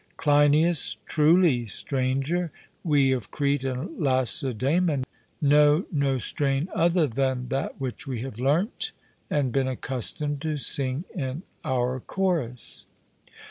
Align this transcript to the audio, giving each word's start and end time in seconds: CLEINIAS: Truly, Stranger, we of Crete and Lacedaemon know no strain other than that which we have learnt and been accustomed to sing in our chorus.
CLEINIAS: 0.17 0.97
Truly, 1.05 1.63
Stranger, 1.67 2.51
we 2.83 3.11
of 3.11 3.29
Crete 3.29 3.65
and 3.65 3.99
Lacedaemon 3.99 5.05
know 5.39 5.85
no 5.91 6.17
strain 6.17 6.67
other 6.73 7.05
than 7.05 7.49
that 7.49 7.79
which 7.79 8.07
we 8.07 8.21
have 8.21 8.39
learnt 8.39 8.93
and 9.29 9.51
been 9.51 9.67
accustomed 9.67 10.41
to 10.41 10.57
sing 10.57 11.05
in 11.13 11.43
our 11.63 11.99
chorus. 11.99 12.87